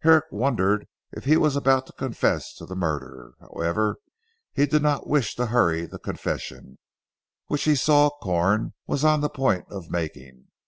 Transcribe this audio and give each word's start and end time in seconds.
Herrick 0.00 0.26
wondered 0.30 0.86
if 1.10 1.24
he 1.24 1.38
was 1.38 1.56
about 1.56 1.86
to 1.86 1.94
confess 1.94 2.52
to 2.56 2.66
the 2.66 2.76
murder. 2.76 3.32
However 3.40 3.96
he 4.52 4.66
did 4.66 4.82
not 4.82 5.06
wish 5.06 5.34
to 5.36 5.46
hurry 5.46 5.86
the 5.86 5.98
confession, 5.98 6.76
which 7.46 7.64
he 7.64 7.74
saw 7.76 8.10
Corn 8.10 8.74
was 8.86 9.06
on 9.06 9.22
the 9.22 9.30
point 9.30 9.64
of 9.70 9.90
making. 9.90 10.48